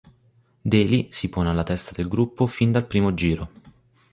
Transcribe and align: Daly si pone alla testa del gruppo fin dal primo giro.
Daly 0.69 1.09
si 1.11 1.29
pone 1.29 1.49
alla 1.51 1.61
testa 1.61 1.91
del 1.93 2.07
gruppo 2.07 2.47
fin 2.47 2.71
dal 2.71 2.87
primo 2.87 3.13
giro. 3.13 3.51